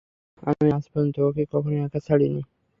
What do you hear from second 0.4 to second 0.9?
আমি আজ